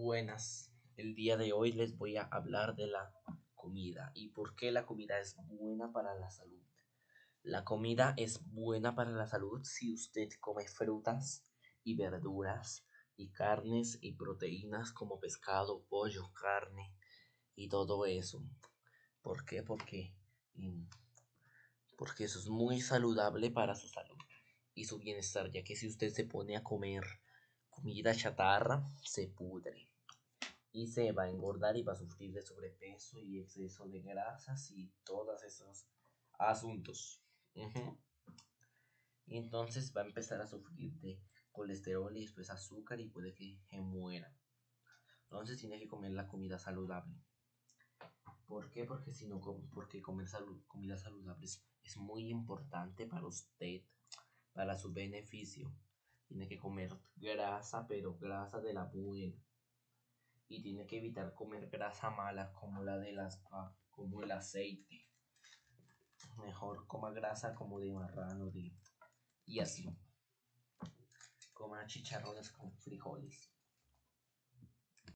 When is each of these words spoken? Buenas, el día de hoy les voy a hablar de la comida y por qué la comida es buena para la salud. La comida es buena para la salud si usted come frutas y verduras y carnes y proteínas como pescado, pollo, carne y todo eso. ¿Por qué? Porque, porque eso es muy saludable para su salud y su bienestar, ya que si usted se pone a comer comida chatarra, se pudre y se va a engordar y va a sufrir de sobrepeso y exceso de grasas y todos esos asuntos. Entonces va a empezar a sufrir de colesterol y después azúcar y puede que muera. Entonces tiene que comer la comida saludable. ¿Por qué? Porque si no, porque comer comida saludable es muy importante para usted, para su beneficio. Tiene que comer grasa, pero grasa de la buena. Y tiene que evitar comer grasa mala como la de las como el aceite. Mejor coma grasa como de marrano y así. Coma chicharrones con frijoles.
Buenas, 0.00 0.70
el 0.96 1.16
día 1.16 1.36
de 1.36 1.52
hoy 1.52 1.72
les 1.72 1.98
voy 1.98 2.18
a 2.18 2.22
hablar 2.22 2.76
de 2.76 2.86
la 2.86 3.12
comida 3.56 4.12
y 4.14 4.28
por 4.28 4.54
qué 4.54 4.70
la 4.70 4.86
comida 4.86 5.18
es 5.18 5.34
buena 5.48 5.90
para 5.90 6.14
la 6.14 6.30
salud. 6.30 6.62
La 7.42 7.64
comida 7.64 8.14
es 8.16 8.48
buena 8.52 8.94
para 8.94 9.10
la 9.10 9.26
salud 9.26 9.60
si 9.64 9.92
usted 9.92 10.28
come 10.38 10.68
frutas 10.68 11.44
y 11.82 11.96
verduras 11.96 12.86
y 13.16 13.32
carnes 13.32 13.98
y 14.00 14.12
proteínas 14.12 14.92
como 14.92 15.18
pescado, 15.18 15.84
pollo, 15.88 16.32
carne 16.32 16.94
y 17.56 17.68
todo 17.68 18.06
eso. 18.06 18.48
¿Por 19.20 19.44
qué? 19.44 19.64
Porque, 19.64 20.14
porque 21.96 22.22
eso 22.22 22.38
es 22.38 22.48
muy 22.48 22.80
saludable 22.80 23.50
para 23.50 23.74
su 23.74 23.88
salud 23.88 24.16
y 24.74 24.84
su 24.84 25.00
bienestar, 25.00 25.50
ya 25.50 25.64
que 25.64 25.74
si 25.74 25.88
usted 25.88 26.10
se 26.10 26.24
pone 26.24 26.56
a 26.56 26.62
comer 26.62 27.02
comida 27.80 28.12
chatarra, 28.14 28.82
se 29.02 29.28
pudre 29.28 29.88
y 30.72 30.88
se 30.88 31.12
va 31.12 31.24
a 31.24 31.30
engordar 31.30 31.76
y 31.76 31.82
va 31.82 31.92
a 31.92 31.96
sufrir 31.96 32.32
de 32.32 32.42
sobrepeso 32.42 33.20
y 33.20 33.40
exceso 33.40 33.86
de 33.88 34.00
grasas 34.00 34.70
y 34.72 34.92
todos 35.04 35.42
esos 35.44 35.86
asuntos. 36.38 37.22
Entonces 39.26 39.92
va 39.96 40.02
a 40.02 40.06
empezar 40.06 40.40
a 40.40 40.46
sufrir 40.46 40.92
de 41.00 41.20
colesterol 41.52 42.16
y 42.16 42.22
después 42.22 42.50
azúcar 42.50 43.00
y 43.00 43.08
puede 43.08 43.32
que 43.34 43.80
muera. 43.80 44.34
Entonces 45.24 45.58
tiene 45.58 45.78
que 45.78 45.88
comer 45.88 46.12
la 46.12 46.26
comida 46.26 46.58
saludable. 46.58 47.22
¿Por 48.46 48.70
qué? 48.70 48.84
Porque 48.84 49.12
si 49.12 49.26
no, 49.28 49.40
porque 49.72 50.02
comer 50.02 50.26
comida 50.66 50.96
saludable 50.96 51.46
es 51.46 51.96
muy 51.96 52.28
importante 52.28 53.06
para 53.06 53.26
usted, 53.26 53.82
para 54.52 54.76
su 54.76 54.92
beneficio. 54.92 55.72
Tiene 56.28 56.46
que 56.46 56.58
comer 56.58 56.94
grasa, 57.16 57.86
pero 57.86 58.16
grasa 58.18 58.60
de 58.60 58.74
la 58.74 58.84
buena. 58.84 59.34
Y 60.48 60.62
tiene 60.62 60.86
que 60.86 60.98
evitar 60.98 61.34
comer 61.34 61.68
grasa 61.68 62.10
mala 62.10 62.52
como 62.52 62.82
la 62.82 62.98
de 62.98 63.12
las 63.12 63.42
como 63.90 64.22
el 64.22 64.30
aceite. 64.30 65.08
Mejor 66.36 66.86
coma 66.86 67.10
grasa 67.10 67.54
como 67.54 67.80
de 67.80 67.92
marrano 67.92 68.52
y 69.44 69.60
así. 69.60 69.88
Coma 71.52 71.86
chicharrones 71.86 72.52
con 72.52 72.72
frijoles. 72.78 73.57